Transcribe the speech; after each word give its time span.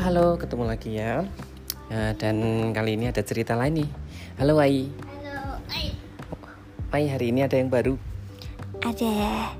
halo, 0.00 0.40
ketemu 0.40 0.64
lagi 0.64 0.96
ya. 0.96 1.28
Ya, 1.92 2.16
dan 2.16 2.40
kali 2.72 2.96
ini 2.96 3.12
ada 3.12 3.20
cerita 3.20 3.52
lain 3.52 3.84
nih. 3.84 3.90
Halo 4.40 4.56
Wai. 4.56 4.88
Halo, 4.88 5.60
ay. 5.76 5.92
Wai, 6.88 7.04
hari 7.12 7.28
ini 7.28 7.44
ada 7.44 7.60
yang 7.60 7.68
baru. 7.68 8.00
Ada 8.80 9.52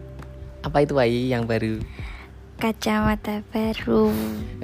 Apa 0.65 0.81
itu 0.81 0.97
Wai 0.97 1.29
yang 1.29 1.45
baru? 1.45 1.77
kacamata 2.61 3.41
baru. 3.57 4.13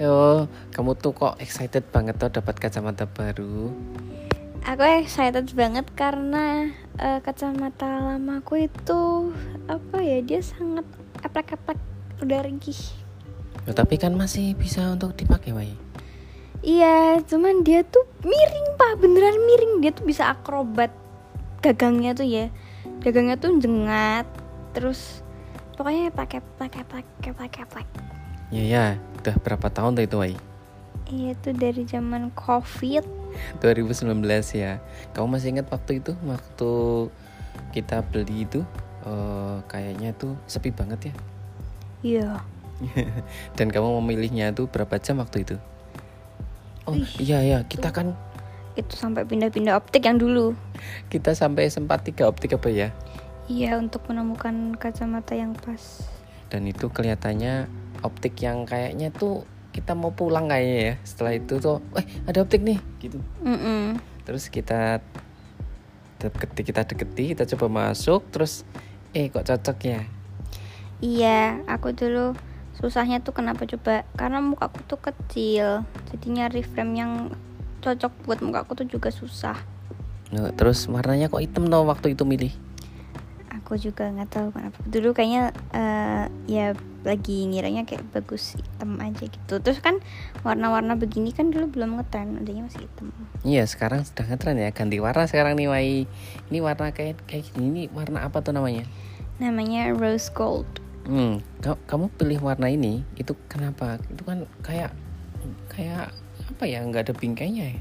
Oh, 0.05 0.45
kamu 0.77 1.01
tuh 1.01 1.17
kok 1.17 1.41
excited 1.41 1.81
banget 1.89 2.21
tuh 2.21 2.29
dapat 2.29 2.61
kacamata 2.61 3.09
baru. 3.09 3.73
Aku 4.69 4.85
excited 4.85 5.49
banget 5.57 5.89
karena 5.97 6.77
eh, 7.01 7.25
kacamata 7.25 8.05
lamaku 8.05 8.69
itu 8.69 9.33
apa 9.65 10.05
ya 10.05 10.21
dia 10.21 10.45
sangat 10.45 10.85
eplek-eplek 11.25 11.81
udah 12.21 12.45
ringkih. 12.45 13.06
Loh, 13.67 13.75
tapi 13.75 13.99
kan 13.99 14.15
masih 14.15 14.55
bisa 14.55 14.87
untuk 14.95 15.19
dipakai 15.19 15.51
Wai. 15.51 15.75
Iya, 16.63 17.21
cuman 17.27 17.67
dia 17.67 17.83
tuh 17.83 18.07
miring 18.23 18.69
pak, 18.79 19.03
beneran 19.03 19.37
miring. 19.43 19.83
Dia 19.83 19.91
tuh 19.91 20.07
bisa 20.07 20.31
akrobat 20.31 20.95
gagangnya 21.61 22.15
tuh 22.15 22.27
ya. 22.27 22.47
Gagangnya 23.03 23.37
tuh 23.39 23.59
jengat, 23.59 24.27
terus 24.71 25.23
pokoknya 25.75 26.15
pakai 26.15 26.39
pakai 26.59 26.83
pakai 26.87 27.31
pakai 27.35 27.65
pakai. 27.67 28.03
Ya 28.55 28.63
ya, 28.63 28.85
udah 29.23 29.35
berapa 29.43 29.67
tahun 29.67 29.99
tuh 29.99 30.05
itu 30.07 30.17
Wai? 30.17 30.35
Iya 31.07 31.35
tuh 31.39 31.55
dari 31.55 31.83
zaman 31.87 32.31
covid. 32.35 33.03
2019 33.63 34.23
ya. 34.55 34.79
Kamu 35.15 35.27
masih 35.39 35.55
ingat 35.55 35.71
waktu 35.71 36.03
itu? 36.03 36.15
Waktu 36.23 36.71
kita 37.75 38.03
beli 38.11 38.47
itu 38.47 38.63
eh, 39.07 39.57
kayaknya 39.71 40.15
tuh 40.19 40.35
sepi 40.51 40.71
banget 40.75 41.11
ya. 41.11 41.15
Iya. 42.03 42.56
Dan 43.57 43.73
kamu 43.73 44.01
memilihnya 44.03 44.53
tuh 44.53 44.69
berapa 44.69 44.97
jam 45.01 45.21
waktu 45.21 45.45
itu? 45.45 45.57
Oh 46.87 46.95
Ih, 46.95 47.09
iya 47.19 47.39
ya, 47.43 47.59
kita 47.67 47.91
kan 47.91 48.15
Itu 48.77 48.93
sampai 48.93 49.25
pindah-pindah 49.25 49.73
optik 49.75 50.05
yang 50.05 50.21
dulu. 50.21 50.53
kita 51.09 51.33
sampai 51.33 51.73
sempat 51.73 52.05
tiga 52.05 52.29
optik 52.29 52.55
apa 52.55 52.69
ya? 52.69 52.89
Iya 53.49 53.81
untuk 53.81 54.05
menemukan 54.07 54.77
kacamata 54.77 55.33
yang 55.33 55.57
pas. 55.57 56.05
Dan 56.53 56.69
itu 56.69 56.93
kelihatannya 56.93 57.67
optik 58.05 58.37
yang 58.39 58.69
kayaknya 58.69 59.09
tuh 59.11 59.49
kita 59.73 59.97
mau 59.97 60.13
pulang 60.13 60.53
kayaknya 60.53 60.77
ya. 60.79 60.95
Setelah 61.09 61.33
itu 61.41 61.57
tuh, 61.57 61.81
eh 61.97 62.05
ada 62.29 62.45
optik 62.45 62.61
nih, 62.61 62.77
gitu. 63.01 63.17
Mm-mm. 63.41 63.97
Terus 64.29 64.53
kita 64.53 65.01
deketi, 66.21 66.61
kita 66.65 66.85
deketi, 66.85 67.25
kita 67.33 67.45
coba 67.57 67.89
masuk, 67.89 68.29
terus 68.29 68.63
eh 69.13 69.33
kok 69.33 69.45
cocok 69.45 69.79
ya? 69.85 70.01
Iya, 71.01 71.61
aku 71.69 71.93
dulu 71.93 72.33
susahnya 72.79 73.25
tuh 73.25 73.33
kenapa 73.33 73.65
coba? 73.65 74.05
Karena 74.15 74.45
mukaku 74.45 74.81
tuh 74.85 75.01
kecil, 75.01 75.83
jadi 76.13 76.27
nyari 76.29 76.63
frame 76.63 76.95
yang 76.97 77.13
cocok 77.81 78.13
buat 78.27 78.41
mukaku 78.43 78.85
tuh 78.85 78.87
juga 78.89 79.09
susah. 79.15 79.57
Nah, 80.35 80.51
terus 80.53 80.91
warnanya 80.91 81.31
kok 81.31 81.39
hitam 81.39 81.71
tuh 81.71 81.87
waktu 81.87 82.19
itu 82.19 82.27
milih? 82.27 82.53
Aku 83.63 83.79
juga 83.79 84.11
nggak 84.11 84.31
tahu 84.31 84.49
kenapa. 84.55 84.79
Dulu 84.87 85.11
kayaknya 85.15 85.55
eh, 85.75 86.25
ya 86.47 86.75
lagi 87.07 87.47
ngiranya 87.47 87.87
kayak 87.87 88.03
bagus 88.11 88.59
hitam 88.59 88.99
aja 88.99 89.27
gitu. 89.27 89.63
Terus 89.63 89.79
kan 89.79 90.03
warna-warna 90.43 90.99
begini 90.99 91.31
kan 91.31 91.55
dulu 91.55 91.71
belum 91.71 91.99
ngetren, 91.99 92.43
adanya 92.43 92.67
masih 92.67 92.87
hitam. 92.87 93.15
Iya 93.47 93.63
sekarang 93.67 94.03
sudah 94.03 94.27
ngetren 94.27 94.59
ya 94.59 94.71
ganti 94.75 94.99
warna 94.99 95.31
sekarang 95.31 95.55
nih 95.55 95.71
Wai. 95.71 96.11
Ini 96.51 96.59
warna 96.59 96.91
kayak 96.91 97.23
kayak 97.31 97.55
gini. 97.55 97.67
Ini 97.71 97.83
warna 97.95 98.27
apa 98.27 98.43
tuh 98.43 98.55
namanya? 98.55 98.87
Namanya 99.39 99.95
rose 99.95 100.31
gold. 100.35 100.67
Hmm, 101.07 101.39
ka- 101.63 101.79
kamu 101.87 102.11
pilih 102.19 102.43
warna 102.43 102.67
ini 102.67 103.07
itu 103.15 103.39
kenapa? 103.47 104.03
Itu 104.11 104.27
kan 104.27 104.43
kayak 104.67 104.91
kayak 105.71 106.11
apa 106.51 106.65
ya? 106.67 106.83
nggak 106.83 107.07
ada 107.07 107.15
bingkainya 107.15 107.79
ya? 107.79 107.81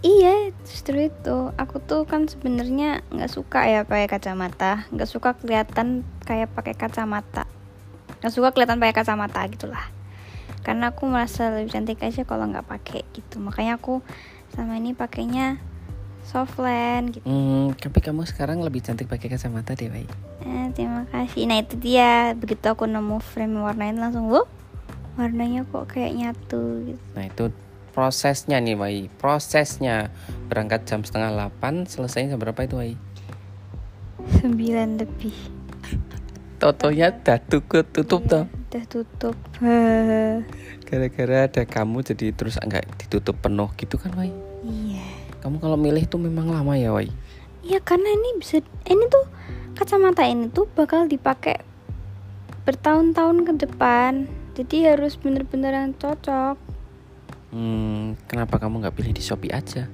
Iya, 0.00 0.56
justru 0.64 1.12
itu. 1.12 1.52
Aku 1.60 1.84
tuh 1.84 2.08
kan 2.08 2.24
sebenarnya 2.24 3.04
nggak 3.12 3.28
suka 3.28 3.68
ya 3.68 3.84
pakai 3.84 4.08
kacamata, 4.08 4.88
nggak 4.88 5.10
suka 5.12 5.36
kelihatan 5.36 6.08
kayak 6.24 6.48
pakai 6.56 6.72
kacamata, 6.72 7.44
nggak 8.24 8.32
suka 8.32 8.56
kelihatan 8.56 8.80
pakai 8.80 8.96
kacamata 8.96 9.44
gitulah. 9.52 9.84
Karena 10.64 10.96
aku 10.96 11.04
merasa 11.04 11.52
lebih 11.52 11.76
cantik 11.76 12.00
aja 12.00 12.24
kalau 12.24 12.48
nggak 12.48 12.64
pakai 12.64 13.04
gitu. 13.12 13.36
Makanya 13.44 13.76
aku 13.76 14.00
sama 14.56 14.80
ini 14.80 14.96
pakainya 14.96 15.60
softland 16.24 17.20
gitu. 17.20 17.24
Hmm, 17.28 17.76
tapi 17.76 18.00
kamu 18.00 18.24
sekarang 18.24 18.64
lebih 18.64 18.80
cantik 18.80 19.04
pakai 19.04 19.28
kacamata 19.28 19.76
deh, 19.76 19.92
Wai. 19.92 20.08
Eh, 20.40 20.66
terima 20.72 21.04
kasih. 21.12 21.44
Nah 21.44 21.60
itu 21.60 21.76
dia. 21.76 22.32
Begitu 22.32 22.64
aku 22.68 22.88
nemu 22.88 23.20
frame 23.20 23.60
warnain 23.60 23.96
langsung, 23.96 24.28
wow, 24.32 24.48
warnanya 25.20 25.68
kok 25.68 25.92
kayak 25.92 26.16
nyatu 26.16 26.88
gitu. 26.88 27.02
Nah 27.12 27.24
itu 27.28 27.44
prosesnya 27.92 28.56
nih, 28.62 28.76
Wai. 28.78 29.12
Prosesnya 29.20 30.08
berangkat 30.48 30.88
jam 30.88 31.04
setengah 31.04 31.34
8, 31.60 31.84
selesai 31.84 32.32
jam 32.32 32.40
berapa 32.40 32.64
itu, 32.64 32.76
Wai? 32.78 32.94
Sembilan 34.40 34.96
lebih. 35.00 35.36
Totonya 36.60 37.08
udah 37.08 37.38
tutup, 37.40 37.88
tutup 37.88 38.20
Iya, 38.20 38.28
tuh. 38.28 38.44
Udah 38.48 38.84
tutup. 38.88 39.36
Gara-gara 40.88 41.36
ada 41.48 41.62
kamu 41.64 42.04
jadi 42.04 42.36
terus 42.36 42.60
nggak 42.60 43.00
ditutup 43.00 43.36
penuh 43.40 43.68
gitu 43.76 43.96
kan, 43.96 44.12
Wai? 44.16 44.32
Iya. 44.64 45.04
Kamu 45.40 45.56
kalau 45.56 45.80
milih 45.80 46.04
tuh 46.04 46.20
memang 46.20 46.52
lama 46.52 46.76
ya, 46.76 46.92
Wai? 46.92 47.08
Iya 47.60 47.80
karena 47.84 48.08
ini 48.08 48.40
bisa 48.40 48.64
ini 48.88 49.04
tuh 49.12 49.24
kacamata 49.80 50.28
ini 50.28 50.52
tuh 50.52 50.68
bakal 50.76 51.08
dipakai 51.08 51.56
bertahun-tahun 52.68 53.48
ke 53.48 53.52
depan. 53.64 54.28
Jadi 54.52 54.84
harus 54.84 55.16
bener-bener 55.16 55.72
yang 55.72 55.96
cocok. 55.96 56.60
Hmm, 57.48 58.12
kenapa 58.28 58.60
kamu 58.60 58.84
nggak 58.84 58.92
pilih 59.00 59.16
di 59.16 59.24
Shopee 59.24 59.56
aja? 59.56 59.88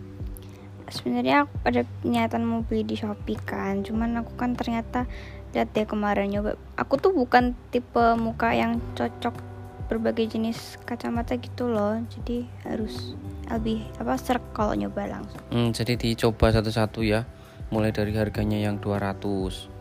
Sebenarnya 0.91 1.47
aku 1.47 1.55
ada 1.63 1.87
niatan 2.03 2.43
mau 2.43 2.67
beli 2.67 2.83
di 2.83 2.99
Shopee 2.99 3.39
kan, 3.39 3.87
cuman 3.87 4.19
aku 4.27 4.35
kan 4.35 4.59
ternyata 4.59 5.07
lihat 5.55 5.71
deh 5.71 5.87
kemarin 5.87 6.35
nyoba. 6.35 6.59
Aku 6.75 6.99
tuh 6.99 7.15
bukan 7.15 7.55
tipe 7.71 8.03
muka 8.19 8.59
yang 8.59 8.83
cocok 8.99 9.39
berbagai 9.87 10.35
jenis 10.35 10.83
kacamata 10.83 11.39
gitu 11.39 11.71
loh. 11.71 12.03
Jadi 12.11 12.43
harus 12.67 13.15
lebih 13.47 13.87
apa 14.03 14.19
serk 14.19 14.43
kalau 14.51 14.75
nyoba 14.75 15.07
langsung. 15.07 15.39
Hmm, 15.55 15.71
jadi 15.71 15.95
dicoba 15.95 16.51
satu-satu 16.51 17.07
ya. 17.07 17.23
Mulai 17.71 17.95
dari 17.95 18.11
harganya 18.19 18.59
yang 18.59 18.83
200. 18.83 19.76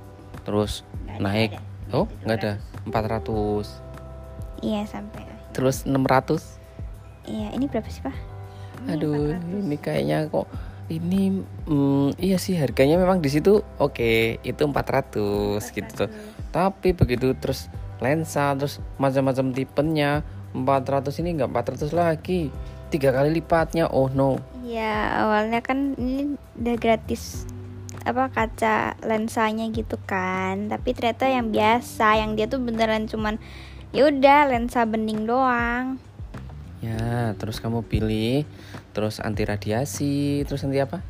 Terus 0.46 0.86
naik. 1.20 1.58
Oh, 1.92 2.06
nggak 2.24 2.38
ada. 2.40 2.54
400. 2.88 4.62
Iya 4.62 4.86
sampai. 4.86 5.26
Terus 5.52 5.84
600. 5.84 6.62
Iya 7.26 7.50
ini 7.58 7.66
berapa 7.66 7.90
sih 7.90 8.06
pak? 8.06 8.14
Aduh, 8.86 9.34
ini 9.34 9.78
kayaknya 9.82 10.30
kok 10.30 10.46
ini 10.86 11.42
hmm, 11.66 12.22
iya 12.22 12.38
sih 12.38 12.54
harganya 12.54 13.02
memang 13.02 13.18
di 13.18 13.30
situ 13.34 13.66
oke, 13.82 14.38
itu 14.46 14.62
400 14.62 15.58
gitu 15.74 15.92
tuh. 16.06 16.10
Tapi 16.54 16.94
begitu 16.94 17.34
terus 17.34 17.68
lensa 17.98 18.54
terus 18.54 18.78
macam-macam 19.02 19.50
tipenya 19.56 20.22
400 20.54 21.22
ini 21.26 21.42
nggak 21.42 21.50
400 21.50 21.90
lagi. 21.92 22.54
Tiga 22.94 23.10
kali 23.10 23.34
lipatnya. 23.34 23.90
Oh 23.90 24.08
no. 24.14 24.38
Ya 24.62 25.26
awalnya 25.26 25.66
kan 25.66 25.98
ini 25.98 26.38
udah 26.62 26.76
gratis 26.78 27.50
apa 28.06 28.30
kaca 28.30 28.94
lensanya 29.02 29.66
gitu 29.74 29.98
kan 30.06 30.70
tapi 30.70 30.94
ternyata 30.94 31.26
yang 31.26 31.50
biasa 31.50 32.22
yang 32.22 32.38
dia 32.38 32.46
tuh 32.46 32.62
beneran 32.62 33.10
cuman 33.10 33.42
ya 33.90 34.06
udah 34.08 34.46
lensa 34.50 34.86
bening 34.86 35.26
doang 35.26 35.98
Ya, 36.86 37.34
terus 37.42 37.58
kamu 37.58 37.82
pilih 37.90 38.46
terus 38.94 39.18
anti 39.18 39.42
radiasi, 39.42 40.46
terus 40.46 40.62
anti 40.62 40.78
apa? 40.78 41.02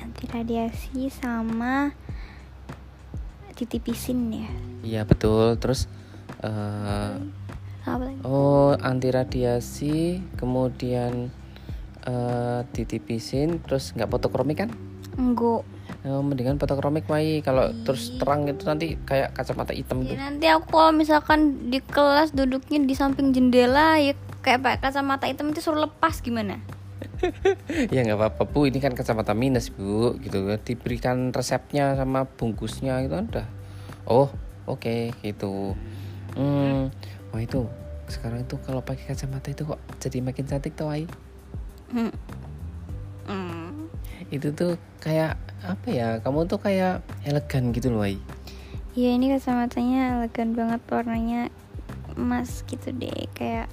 anti 0.00 0.24
radiasi 0.24 1.12
sama 1.12 1.92
ditipisin 3.60 4.32
ya 4.32 4.48
Iya, 4.80 5.00
betul. 5.04 5.60
Terus 5.60 5.84
apa 6.40 8.02
lagi 8.08 8.24
oh, 8.24 8.72
anti 8.80 9.12
radiasi, 9.12 10.24
kemudian 10.40 11.28
eh 12.08 12.60
ditipisin, 12.72 13.60
terus 13.60 13.92
nggak 13.92 14.08
fotokromik 14.08 14.64
kan? 14.64 14.72
enggak 15.20 15.60
Oh, 16.00 16.24
mendingan 16.24 16.56
fotokromik 16.56 17.12
Mai 17.12 17.44
kalau 17.44 17.76
terus 17.84 18.16
terang 18.16 18.48
itu 18.48 18.64
nanti 18.64 18.96
kayak 19.04 19.36
kacamata 19.36 19.76
hitam 19.76 20.00
tuh. 20.00 20.16
ya 20.16 20.32
nanti 20.32 20.48
aku 20.48 20.72
kalau 20.72 20.96
misalkan 20.96 21.68
di 21.68 21.84
kelas 21.84 22.32
duduknya 22.32 22.80
di 22.80 22.96
samping 22.96 23.36
jendela 23.36 24.00
ya 24.00 24.16
kayak 24.40 24.64
pakai 24.64 24.80
kacamata 24.80 25.28
hitam 25.28 25.52
itu 25.52 25.60
suruh 25.60 25.84
lepas 25.84 26.24
gimana 26.24 26.56
ya 27.94 28.00
nggak 28.04 28.16
apa-apa 28.16 28.42
bu, 28.48 28.68
ini 28.68 28.80
kan 28.80 28.92
kacamata 28.96 29.32
minus 29.36 29.68
bu, 29.72 30.16
gitu. 30.20 30.48
Diberikan 30.60 31.32
resepnya 31.32 31.96
sama 31.96 32.24
bungkusnya 32.24 33.04
itu 33.04 33.12
kan 33.12 33.24
udah. 33.28 33.48
Oh, 34.08 34.28
oke 34.68 35.12
gitu. 35.20 35.76
Hmm, 36.36 36.88
wah 37.32 37.40
itu 37.40 37.66
sekarang 38.10 38.42
itu 38.42 38.58
kalau 38.66 38.82
pakai 38.82 39.14
kacamata 39.14 39.54
itu 39.54 39.62
kok 39.62 39.80
jadi 40.02 40.18
makin 40.18 40.44
cantik 40.46 40.74
tuh 40.74 40.90
Ai. 40.90 41.04
hmm. 41.94 42.12
Hmm. 43.30 43.86
Itu 44.30 44.50
tuh 44.50 44.74
kayak 44.98 45.38
apa 45.64 45.88
ya? 45.92 46.08
Kamu 46.24 46.48
tuh 46.48 46.60
kayak 46.60 47.04
elegan 47.24 47.72
gitu 47.74 47.92
loh 47.92 48.04
Ai. 48.04 48.20
Iya 48.96 49.14
ini 49.14 49.30
kacamatanya 49.30 50.18
elegan 50.18 50.56
banget 50.58 50.82
warnanya 50.90 51.52
emas 52.18 52.66
gitu 52.66 52.90
deh 52.90 53.30
kayak 53.32 53.70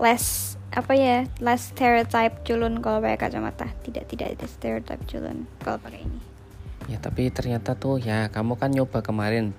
less 0.00 0.56
apa 0.72 0.96
ya 0.96 1.16
less 1.44 1.68
stereotype 1.74 2.40
culun 2.48 2.80
kalau 2.80 3.04
pakai 3.04 3.28
kacamata 3.28 3.68
tidak 3.84 4.08
tidak 4.08 4.34
ada 4.34 4.46
stereotype 4.48 5.04
culun 5.04 5.44
kalau 5.60 5.76
pakai 5.76 6.08
ini 6.08 6.20
ya 6.88 6.98
tapi 6.98 7.28
ternyata 7.28 7.76
tuh 7.76 8.00
ya 8.00 8.32
kamu 8.32 8.56
kan 8.56 8.72
nyoba 8.72 9.04
kemarin 9.04 9.52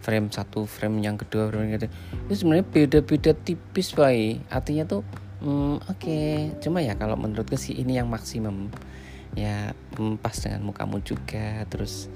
frame 0.00 0.32
satu 0.32 0.64
frame 0.64 1.04
yang 1.04 1.20
kedua 1.20 1.52
frame 1.52 1.68
yang 1.68 1.74
kedua 1.78 1.92
itu 2.26 2.34
sebenarnya 2.34 2.66
beda-beda 2.66 3.32
tipis 3.36 3.92
baik 3.92 4.40
artinya 4.48 4.84
tuh 4.88 5.02
hmm, 5.44 5.84
oke 5.84 6.00
okay. 6.00 6.50
cuma 6.64 6.80
ya 6.80 6.96
kalau 6.96 7.14
menurutku 7.20 7.54
sih 7.60 7.76
ini 7.76 8.00
yang 8.00 8.08
maksimum 8.08 8.72
ya 9.34 9.74
hmm, 9.98 10.18
pas 10.18 10.34
dengan 10.34 10.66
mukamu 10.66 11.02
juga. 11.02 11.62
Terus 11.70 12.10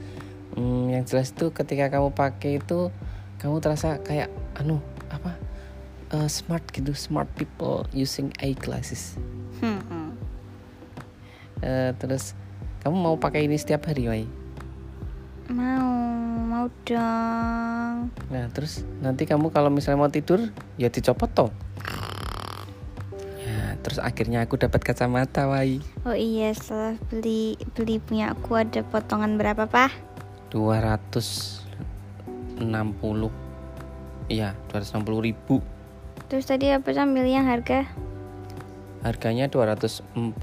hmm, 0.54 0.94
yang 0.94 1.04
jelas 1.06 1.34
tuh 1.34 1.54
ketika 1.54 1.90
kamu 1.92 2.14
pakai 2.14 2.62
itu 2.62 2.90
kamu 3.38 3.62
terasa 3.62 3.98
kayak 4.02 4.30
anu 4.58 4.82
apa? 5.10 5.38
Uh, 6.08 6.24
smart 6.24 6.64
gitu 6.72 6.96
smart 6.96 7.28
people 7.36 7.84
using 7.92 8.32
eyeglasses. 8.40 9.20
Hmm, 9.60 9.82
hmm. 9.84 10.10
Uh, 11.60 11.90
terus 12.00 12.32
kamu 12.80 12.96
mau 12.96 13.16
pakai 13.18 13.44
ini 13.44 13.58
setiap 13.60 13.90
hari 13.90 14.08
Wai? 14.08 14.24
mau 15.48 15.88
mau 16.44 16.66
dong. 16.84 18.12
Nah 18.28 18.44
terus 18.52 18.84
nanti 19.00 19.24
kamu 19.24 19.48
kalau 19.48 19.72
misalnya 19.72 20.00
mau 20.04 20.12
tidur 20.12 20.52
ya 20.76 20.92
dicopot 20.92 21.32
toh 21.32 21.50
terus 23.98 24.06
akhirnya 24.14 24.46
aku 24.46 24.54
dapat 24.54 24.78
kacamata 24.78 25.50
Wai 25.50 25.82
oh 26.06 26.14
iya 26.14 26.54
setelah 26.54 26.94
beli 27.10 27.58
beli 27.74 27.98
punya 27.98 28.30
aku 28.30 28.62
ada 28.62 28.86
potongan 28.86 29.34
berapa 29.34 29.66
pak 29.66 29.90
260 30.54 31.66
iya 34.30 34.54
260 34.70 35.26
ribu 35.26 35.58
Terus 36.28 36.44
tadi 36.44 36.68
apa 36.68 36.92
sambil 36.92 37.24
yang 37.24 37.48
harga? 37.48 37.88
Harganya 39.00 39.48
240 39.48 40.36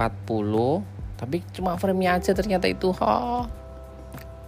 Tapi 1.13 1.37
cuma 1.53 1.77
frame-nya 1.77 2.17
aja 2.17 2.33
ternyata 2.33 2.65
itu 2.65 2.89
ha. 2.97 3.45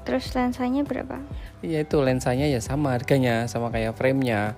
Terus 0.01 0.33
lensanya 0.33 0.81
berapa? 0.81 1.21
Iya 1.61 1.85
itu 1.85 2.01
lensanya 2.01 2.49
ya 2.49 2.57
sama 2.57 2.97
harganya 2.97 3.45
Sama 3.45 3.69
kayak 3.69 3.93
frame-nya 3.93 4.57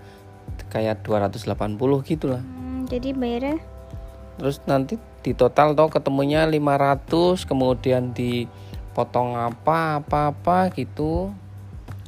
Kayak 0.72 1.04
280 1.04 1.52
gitu 2.08 2.32
lah 2.32 2.40
hmm, 2.40 2.88
Jadi 2.88 3.12
bayarnya? 3.12 3.60
Terus 4.40 4.64
nanti 4.64 4.96
di 5.20 5.36
total 5.36 5.76
toh 5.76 5.92
ketemunya 5.92 6.48
500 6.48 7.44
Kemudian 7.44 8.16
dipotong 8.16 9.36
apa 9.36 10.00
apa-apa 10.00 10.72
gitu. 10.74 11.36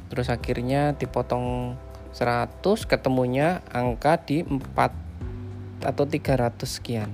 Terus 0.08 0.32
akhirnya 0.32 0.96
dipotong 0.96 1.76
100 2.16 2.60
ketemunya 2.88 3.60
angka 3.68 4.20
di 4.20 4.44
4 4.44 5.84
atau 5.84 6.04
300 6.08 6.56
sekian. 6.64 7.12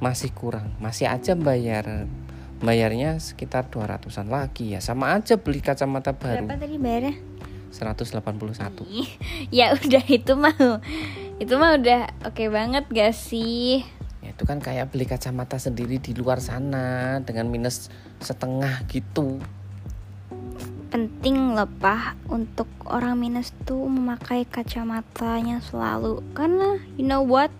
Masih 0.00 0.32
kurang 0.32 0.72
masih 0.80 1.12
aja 1.12 1.36
bayar. 1.36 2.08
Bayarnya 2.62 3.18
sekitar 3.18 3.66
200an 3.68 4.30
lagi 4.30 4.72
ya. 4.72 4.80
Sama 4.80 5.18
aja 5.18 5.34
beli 5.34 5.58
kacamata 5.58 6.14
baru. 6.14 6.46
berapa 6.46 6.62
tadi 6.62 6.78
bayarnya? 6.78 7.16
181 7.72 8.84
ya 9.56 9.72
udah 9.72 10.04
itu 10.06 10.32
mah 10.36 10.56
itu 11.40 11.54
mah 11.56 11.80
udah 11.80 12.00
oke 12.28 12.36
okay 12.36 12.48
banget 12.52 12.84
gak 12.92 13.16
sih 13.16 13.82
itu 14.42 14.50
kan 14.50 14.58
kayak 14.58 14.90
beli 14.90 15.06
kacamata 15.06 15.54
sendiri 15.54 16.02
di 16.02 16.18
luar 16.18 16.42
sana 16.42 17.22
dengan 17.22 17.46
minus 17.46 17.86
setengah 18.18 18.82
gitu. 18.90 19.38
Penting 20.90 21.54
lepah 21.54 22.18
untuk 22.26 22.66
orang 22.90 23.22
minus 23.22 23.54
tuh 23.62 23.86
memakai 23.86 24.42
kacamatanya 24.42 25.62
selalu. 25.62 26.26
Karena 26.34 26.74
you 26.98 27.06
know 27.06 27.22
what? 27.22 27.54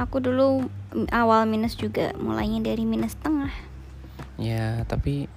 Aku 0.00 0.24
dulu 0.24 0.72
awal 1.12 1.44
minus 1.44 1.76
juga 1.76 2.16
mulainya 2.16 2.64
dari 2.72 2.88
minus 2.88 3.12
setengah. 3.20 3.52
Ya 4.40 4.88
tapi 4.88 5.28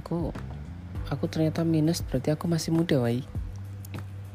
aku 0.00 0.32
aku 1.12 1.24
ternyata 1.28 1.68
minus 1.68 2.00
berarti 2.00 2.32
aku 2.32 2.48
masih 2.48 2.72
muda 2.72 2.96
wai. 2.96 3.20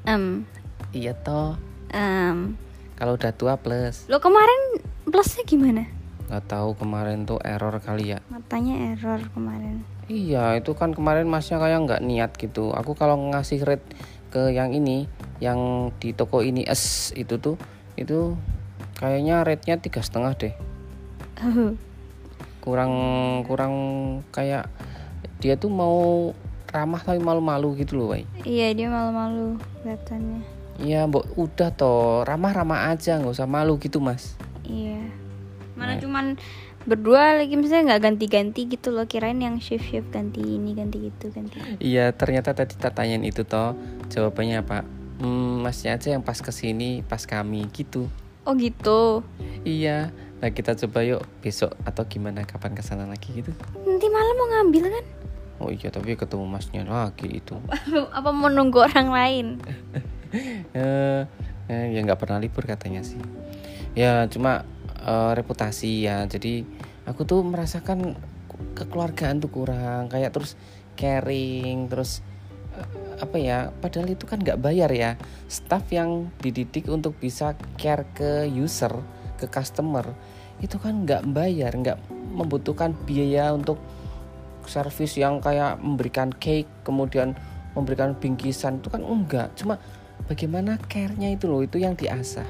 Um, 0.06 0.46
iya 0.94 1.18
toh. 1.18 1.58
Um, 1.90 2.62
kalau 2.94 3.18
udah 3.18 3.34
tua 3.34 3.58
plus. 3.58 4.06
Lo 4.06 4.22
kemarin 4.22 4.71
plusnya 5.12 5.44
gimana 5.46 5.84
nggak 6.31 6.48
tahu 6.48 6.80
kemarin 6.80 7.28
tuh 7.28 7.44
error 7.44 7.75
kali 7.84 8.16
ya 8.16 8.19
matanya 8.31 8.96
error 8.96 9.19
kemarin 9.36 9.84
Iya, 10.12 10.60
itu 10.60 10.75
kan 10.75 10.92
kemarin 10.92 11.24
masnya 11.31 11.56
kayak 11.56 11.88
nggak 11.88 12.04
niat 12.04 12.31
gitu. 12.36 12.75
Aku 12.75 13.00
kalau 13.00 13.16
ngasih 13.31 13.63
rate 13.63 13.88
ke 14.28 14.52
yang 14.52 14.75
ini, 14.75 15.08
yang 15.40 15.92
di 16.04 16.12
toko 16.12 16.44
ini 16.44 16.68
es 16.68 17.16
itu 17.16 17.40
tuh, 17.40 17.56
itu 17.96 18.36
kayaknya 19.00 19.48
rate-nya 19.48 19.80
tiga 19.80 20.04
setengah 20.04 20.36
deh. 20.36 20.54
Kurang 22.60 22.92
kurang 23.48 23.74
kayak 24.36 24.68
dia 25.40 25.56
tuh 25.56 25.72
mau 25.72 26.36
ramah 26.68 27.00
tapi 27.00 27.24
malu-malu 27.24 27.80
gitu 27.80 27.96
loh, 27.96 28.12
Wai. 28.12 28.28
Iya, 28.44 28.75
dia 28.75 28.92
malu-malu 28.92 29.63
kelihatannya. 29.80 30.44
Iya, 30.84 31.08
mbok 31.08 31.40
udah 31.40 31.72
toh 31.72 32.28
ramah-ramah 32.28 32.92
aja, 32.92 33.16
nggak 33.16 33.31
usah 33.31 33.48
malu 33.48 33.80
gitu, 33.80 34.04
Mas. 34.04 34.36
Iya. 34.72 35.04
Mana 35.76 35.96
nah. 35.96 36.00
cuman 36.00 36.26
berdua 36.82 37.38
lagi 37.38 37.54
misalnya 37.60 37.96
nggak 37.96 38.04
ganti-ganti 38.08 38.62
gitu 38.72 38.96
loh. 38.96 39.06
Kirain 39.06 39.38
yang 39.38 39.60
shift 39.60 39.92
shift 39.92 40.10
ganti 40.10 40.40
ini 40.40 40.74
ganti 40.74 41.12
itu 41.12 41.30
ganti 41.30 41.60
iya 41.78 42.10
ternyata 42.16 42.56
tadi 42.56 42.80
tanyain 42.80 43.22
itu 43.28 43.44
toh. 43.44 43.76
Jawabannya 44.08 44.64
apa? 44.64 44.88
Hmm, 45.22 45.62
masnya 45.62 46.00
aja 46.00 46.16
yang 46.16 46.24
pas 46.24 46.40
ke 46.40 46.50
sini 46.50 47.04
pas 47.06 47.22
kami 47.28 47.68
gitu. 47.76 48.08
Oh 48.48 48.58
gitu? 48.58 49.22
Iya. 49.68 50.10
Nah 50.42 50.50
kita 50.50 50.74
coba 50.74 51.06
yuk 51.06 51.22
besok 51.46 51.78
atau 51.86 52.02
gimana 52.10 52.42
kapan 52.48 52.74
ke 52.74 52.82
sana 52.82 53.06
lagi 53.06 53.30
gitu. 53.30 53.54
Nanti 53.86 54.08
malam 54.10 54.34
mau 54.34 54.48
ngambil 54.58 54.90
kan? 54.90 55.06
Oh 55.62 55.70
iya 55.70 55.94
tapi 55.94 56.18
ketemu 56.18 56.50
masnya 56.50 56.82
lagi 56.82 57.38
itu. 57.38 57.54
Apa 58.18 58.34
mau 58.34 58.50
nunggu 58.50 58.88
orang 58.88 59.10
lain? 59.12 59.48
Eh, 60.72 61.28
eh, 61.68 61.86
ya 61.92 62.00
nggak 62.08 62.16
pernah 62.16 62.40
libur 62.40 62.64
katanya 62.64 63.04
sih 63.04 63.20
ya 63.98 64.26
cuma 64.32 64.64
uh, 65.04 65.32
reputasi 65.36 66.08
ya. 66.08 66.24
Jadi 66.28 66.64
aku 67.06 67.26
tuh 67.26 67.44
merasakan 67.44 68.16
kekeluargaan 68.78 69.42
tuh 69.42 69.52
kurang. 69.52 70.08
Kayak 70.12 70.36
terus 70.36 70.56
caring 70.96 71.88
terus 71.90 72.22
uh, 72.78 73.24
apa 73.24 73.38
ya 73.38 73.58
padahal 73.82 74.14
itu 74.14 74.26
kan 74.28 74.40
nggak 74.42 74.62
bayar 74.62 74.92
ya. 74.94 75.18
Staff 75.50 75.90
yang 75.92 76.32
dididik 76.40 76.88
untuk 76.88 77.18
bisa 77.18 77.58
care 77.75 78.08
ke 78.13 78.48
user 78.48 78.94
ke 79.42 79.50
customer 79.50 80.06
itu 80.62 80.77
kan 80.77 81.01
nggak 81.01 81.25
bayar 81.34 81.74
nggak 81.74 81.98
membutuhkan 82.12 82.94
biaya 83.10 83.50
untuk 83.50 83.82
service 84.70 85.18
yang 85.18 85.42
kayak 85.42 85.82
memberikan 85.82 86.30
cake 86.38 86.70
kemudian 86.86 87.34
memberikan 87.74 88.13
bingkisan. 88.13 88.77
Itu 88.77 88.94
kan 88.94 89.01
enggak. 89.01 89.58
Cuma 89.58 89.82
bagaimana 90.30 90.77
care-nya 90.86 91.34
itu 91.34 91.50
loh 91.50 91.65
itu 91.65 91.82
yang 91.82 91.98
diasah 91.98 92.46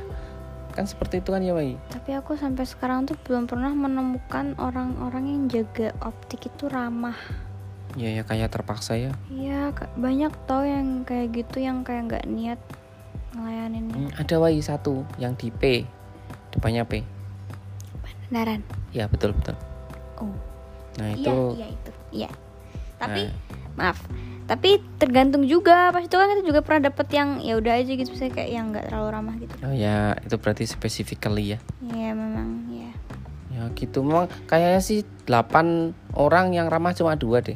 kan 0.73 0.87
seperti 0.87 1.19
itu 1.19 1.29
kan 1.31 1.43
ya 1.43 1.53
Wai 1.53 1.75
tapi 2.01 2.17
aku 2.17 2.33
sampai 2.33 2.65
sekarang 2.65 3.05
tuh 3.05 3.13
belum 3.21 3.45
pernah 3.45 3.69
menemukan 3.77 4.57
orang-orang 4.57 5.29
yang 5.29 5.43
jaga 5.45 5.93
optik 6.01 6.49
itu 6.49 6.65
ramah. 6.65 7.13
Ya 7.93 8.09
ya 8.09 8.25
kayak 8.25 8.49
terpaksa 8.49 8.97
ya. 8.97 9.13
Iya 9.29 9.69
banyak 9.99 10.33
tau 10.49 10.65
yang 10.65 11.05
kayak 11.05 11.29
gitu 11.35 11.61
yang 11.61 11.85
kayak 11.85 12.09
nggak 12.09 12.25
niat 12.25 12.59
ngelayanin 13.37 13.85
hmm, 13.93 14.09
ada 14.17 14.35
Wai 14.41 14.57
satu. 14.65 15.05
Yang 15.21 15.33
di 15.37 15.47
P. 15.53 15.63
Depannya 16.49 16.89
P. 16.89 17.05
Beneran? 18.33 18.65
Ya 18.95 19.05
betul 19.05 19.37
betul. 19.37 19.53
Oh. 20.17 20.33
Nah 20.97 21.13
itu 21.13 21.29
iya 21.29 21.37
iya 21.53 21.67
itu. 21.69 21.91
Iya. 22.11 22.29
Tapi 22.97 23.21
nah. 23.29 23.93
maaf 23.93 23.99
tapi 24.51 24.83
tergantung 24.99 25.47
juga 25.47 25.95
pas 25.95 26.03
itu 26.03 26.11
kan 26.11 26.27
kita 26.27 26.43
juga 26.43 26.59
pernah 26.59 26.91
dapet 26.91 27.07
yang 27.15 27.39
ya 27.39 27.55
udah 27.55 27.71
aja 27.71 27.87
gitu 27.95 28.11
saya 28.19 28.35
kayak 28.35 28.51
yang 28.51 28.75
nggak 28.75 28.91
terlalu 28.91 29.07
ramah 29.15 29.35
gitu. 29.39 29.55
Oh 29.63 29.71
ya 29.71 30.11
itu 30.19 30.35
berarti 30.35 30.67
specifically 30.67 31.55
ya? 31.55 31.59
Iya 31.79 32.11
memang 32.11 32.67
ya 32.67 32.91
ya 33.55 33.63
gitu 33.71 34.03
memang 34.03 34.27
kayaknya 34.51 34.83
sih 34.83 35.07
8 35.23 36.19
orang 36.19 36.51
yang 36.51 36.67
ramah 36.67 36.91
cuma 36.91 37.15
dua 37.15 37.39
deh. 37.39 37.55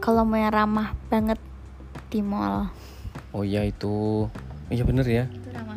Kalau 0.00 0.24
mau 0.24 0.40
yang 0.40 0.56
ramah 0.56 0.96
banget 1.12 1.36
di 2.08 2.24
mall. 2.24 2.72
Oh 3.36 3.44
ya 3.44 3.68
itu 3.68 4.24
iya 4.72 4.88
bener 4.88 5.04
ya. 5.04 5.28
Itu 5.28 5.52
ramah. 5.52 5.76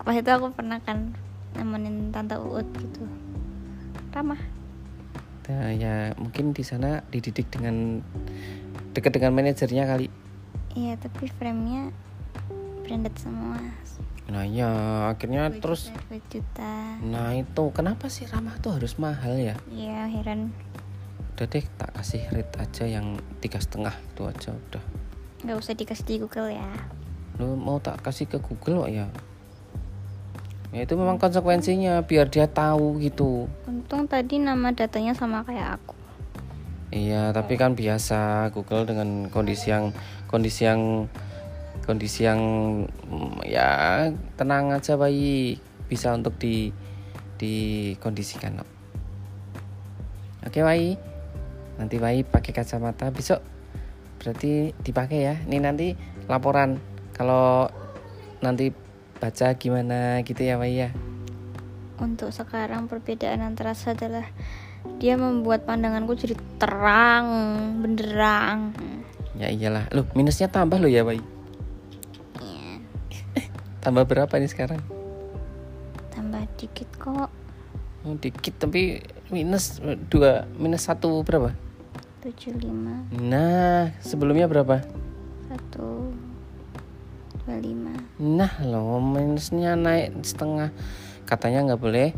Pas 0.00 0.16
itu 0.16 0.30
aku 0.32 0.56
pernah 0.56 0.80
kan 0.80 1.12
nemenin 1.52 2.16
tante 2.16 2.40
uut 2.40 2.64
gitu. 2.80 3.04
Ramah. 4.16 4.40
Nah, 5.46 5.70
ya 5.70 6.16
mungkin 6.16 6.56
di 6.56 6.64
sana 6.64 7.04
dididik 7.12 7.52
dengan 7.52 8.00
dekat 8.96 9.20
dengan 9.20 9.36
manajernya 9.36 9.84
kali. 9.84 10.08
Iya 10.72 10.96
tapi 10.96 11.28
framenya 11.36 11.92
branded 12.80 13.12
semua. 13.20 13.60
Nah 14.32 14.48
iya 14.48 14.68
akhirnya 15.12 15.52
2 15.52 15.60
terus 15.60 15.92
juta, 15.92 16.00
2 16.16 16.32
juta. 16.32 16.72
Nah 17.04 17.36
itu 17.36 17.64
kenapa 17.76 18.08
sih 18.08 18.24
ramah 18.24 18.56
tuh 18.56 18.80
harus 18.80 18.96
mahal 18.96 19.36
ya? 19.36 19.60
Iya 19.68 20.08
heran. 20.08 20.56
Udah 21.36 21.44
deh 21.44 21.64
tak 21.76 21.92
kasih 21.92 22.24
rate 22.32 22.56
aja 22.56 22.84
yang 22.88 23.20
tiga 23.44 23.60
setengah 23.60 23.92
itu 23.92 24.22
aja 24.24 24.56
udah. 24.56 24.84
Nggak 25.44 25.56
usah 25.60 25.74
dikasih 25.76 26.04
di 26.08 26.14
Google 26.24 26.48
ya. 26.56 26.70
Lu 27.36 27.52
mau 27.60 27.76
tak 27.76 28.00
kasih 28.00 28.24
ke 28.24 28.40
Google 28.40 28.88
kok 28.88 28.92
ya? 28.92 29.06
Ya 30.72 30.80
itu 30.84 30.92
memang 30.96 31.16
konsekuensinya 31.16 32.04
biar 32.04 32.28
dia 32.28 32.48
tahu 32.48 33.00
gitu. 33.00 33.48
Untung 33.68 34.08
tadi 34.08 34.40
nama 34.40 34.72
datanya 34.72 35.16
sama 35.16 35.40
kayak 35.44 35.80
aku 35.80 35.95
iya 36.94 37.34
tapi 37.34 37.58
kan 37.58 37.74
biasa 37.74 38.50
Google 38.54 38.86
dengan 38.86 39.26
kondisi 39.30 39.74
yang 39.74 39.90
kondisi 40.30 40.66
yang 40.66 41.10
kondisi 41.86 42.26
yang 42.26 42.40
mm, 42.86 43.46
ya 43.46 43.68
tenang 44.34 44.74
aja 44.74 44.98
bayi. 44.98 45.62
Bisa 45.86 46.10
untuk 46.10 46.34
di 46.42 46.74
dikondisikan 47.38 48.58
no. 48.58 48.66
oke 50.42 50.60
bayi. 50.66 50.98
Nanti 51.78 51.96
bayi 52.02 52.26
pakai 52.26 52.50
kacamata. 52.50 53.14
Besok 53.14 53.38
berarti 54.18 54.74
dipakai 54.82 55.18
ya. 55.22 55.34
Ini 55.46 55.62
nanti 55.62 55.94
laporan. 56.26 56.82
Kalau 57.14 57.70
nanti 58.42 58.74
baca 59.22 59.54
gimana 59.54 60.20
gitu 60.26 60.42
ya 60.42 60.58
bayi 60.58 60.88
ya. 60.88 60.90
Untuk 61.96 62.34
sekarang 62.34 62.90
perbedaan 62.90 63.40
antara 63.40 63.72
adalah 63.72 64.26
dia 64.98 65.14
membuat 65.18 65.68
pandanganku 65.68 66.16
jadi 66.16 66.34
terang 66.56 67.26
benderang. 67.82 68.72
Ya 69.36 69.52
iyalah. 69.52 69.86
Loh 69.92 70.08
minusnya 70.16 70.48
tambah 70.48 70.80
loh 70.80 70.88
ya 70.88 71.04
bayi. 71.04 71.20
Iya, 72.40 72.80
tambah 73.84 74.08
berapa 74.08 74.32
nih 74.32 74.50
sekarang? 74.50 74.80
Tambah 76.10 76.42
dikit 76.56 76.88
kok. 76.96 77.30
Oh, 78.06 78.14
dikit 78.14 78.54
tapi 78.62 79.02
minus 79.34 79.82
dua 80.06 80.46
minus 80.54 80.86
satu 80.86 81.26
berapa? 81.26 81.50
75 82.22 82.66
nah 83.22 83.94
sebelumnya 84.02 84.46
berapa? 84.46 84.82
125 85.46 86.10
nah 88.18 88.52
loh 88.62 89.02
minusnya 89.02 89.74
naik 89.74 90.22
setengah. 90.22 90.70
Katanya 91.26 91.74
nggak 91.74 91.82
boleh 91.82 92.14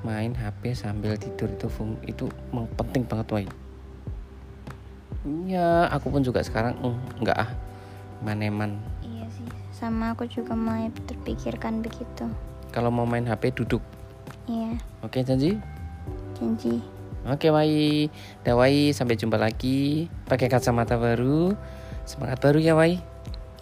main 0.00 0.30
HP 0.32 0.72
sambil 0.72 1.18
tidur 1.18 1.50
itu 1.50 1.66
fung- 1.66 2.00
itu 2.04 2.30
penting 2.76 3.02
banget 3.04 3.26
wai. 3.30 3.46
Ya 5.44 5.90
aku 5.90 6.08
pun 6.08 6.22
juga 6.22 6.40
sekarang 6.40 6.78
mm, 6.78 7.22
nggak 7.22 7.38
ah 7.38 7.50
maneman. 8.22 8.78
Iya 9.02 9.26
sih 9.34 9.48
sama 9.70 10.14
aku 10.14 10.24
juga 10.24 10.54
mulai 10.54 10.88
terpikirkan 11.06 11.82
begitu. 11.82 12.30
Kalau 12.70 12.88
mau 12.88 13.04
main 13.04 13.26
HP 13.26 13.52
duduk. 13.54 13.82
Iya. 14.46 14.78
Oke 15.02 15.20
janji? 15.20 15.58
Janji. 16.38 16.78
Oke 17.26 17.50
Wai, 17.50 18.08
dah 18.40 18.56
Wai. 18.56 18.94
Sampai 18.94 19.18
jumpa 19.18 19.36
lagi. 19.36 20.06
Pakai 20.24 20.48
kacamata 20.48 20.96
baru, 20.96 21.52
semangat 22.08 22.40
baru 22.40 22.56
ya 22.62 22.72
Wai, 22.72 22.96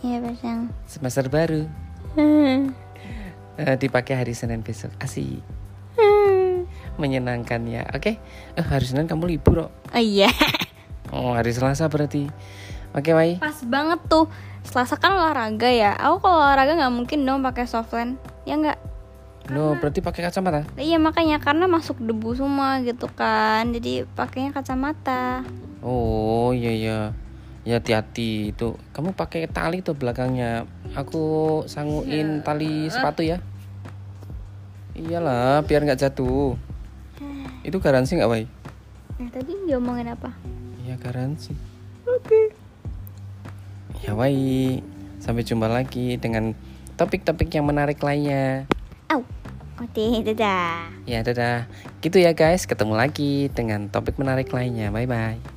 iya 0.05 0.23
pasang 0.23 0.71
semester 0.87 1.27
baru, 1.27 1.67
Eh, 3.57 3.75
dipakai 3.81 4.15
hari 4.15 4.37
Senin 4.37 4.61
besok, 4.61 4.93
asik, 5.01 5.41
Hmm. 5.41 5.66
Menyenangkan 6.97 7.63
ya. 7.69 7.85
Oke, 7.93 8.19
eh, 8.57 8.67
hari 8.67 8.85
Senin 8.85 9.09
kamu 9.09 9.29
libur 9.37 9.69
kok, 9.69 9.73
oh 9.93 10.03
iya. 10.03 10.29
Oh 11.15 11.33
hari 11.37 11.55
Selasa 11.55 11.87
berarti, 11.87 12.27
oke 12.93 13.11
Wai, 13.15 13.39
pas 13.39 13.57
banget 13.65 14.01
tuh. 14.11 14.27
Selasa 14.67 14.99
kan 14.99 15.15
olahraga 15.15 15.71
ya. 15.71 15.95
Aku 15.95 16.19
kalau 16.19 16.43
olahraga 16.43 16.75
nggak 16.75 16.95
mungkin 16.95 17.23
dong 17.23 17.47
pakai 17.47 17.71
softland 17.71 18.19
ya 18.43 18.59
nggak? 18.59 18.79
Lo 19.55 19.79
berarti 19.79 20.03
pakai 20.03 20.27
kacamata, 20.27 20.67
iya 20.75 20.99
makanya. 20.99 21.39
Karena 21.39 21.71
masuk 21.71 22.03
debu 22.03 22.35
semua 22.35 22.83
gitu 22.83 23.07
kan. 23.07 23.71
Jadi 23.71 24.03
pakainya 24.19 24.51
kacamata. 24.51 25.47
Oh 25.87 26.51
iya 26.51 26.75
iya, 26.75 26.99
ya 27.63 27.79
hati-hati 27.79 28.51
itu, 28.51 28.75
kamu 28.91 29.15
pakai 29.15 29.47
tali 29.47 29.87
tuh 29.87 29.95
belakangnya, 29.95 30.67
aku 30.99 31.63
sanguin 31.71 32.43
tali 32.43 32.91
sepatu 32.91 33.23
ya, 33.23 33.39
iyalah 34.99 35.63
biar 35.63 35.87
nggak 35.87 36.01
jatuh, 36.11 36.59
itu 37.67 37.83
garansi 37.83 38.15
nggak 38.17 38.31
Wai? 38.31 38.47
nah 39.17 39.29
tadi 39.33 39.53
diomongin 39.67 40.13
apa 40.13 40.31
Iya 40.87 40.95
garansi. 41.03 41.51
Oke. 42.07 42.55
Ya 44.07 44.15
baik. 44.15 44.87
Sampai 45.19 45.43
jumpa 45.43 45.67
lagi 45.67 46.15
dengan 46.15 46.55
topik-topik 46.95 47.51
yang 47.51 47.67
menarik 47.67 47.99
lainnya. 48.07 48.71
Au. 49.11 49.27
Oke, 49.83 50.23
dadah. 50.23 50.87
Ya 51.11 51.27
dadah. 51.27 51.67
Gitu 51.99 52.23
ya 52.23 52.39
guys. 52.39 52.71
Ketemu 52.71 52.95
lagi 52.95 53.51
dengan 53.51 53.91
topik 53.91 54.15
menarik 54.15 54.55
lainnya. 54.55 54.95
Bye 54.95 55.11
bye. 55.11 55.56